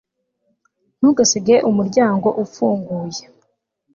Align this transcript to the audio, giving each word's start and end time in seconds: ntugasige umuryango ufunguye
ntugasige 0.97 1.55
umuryango 1.69 2.27
ufunguye 2.43 3.23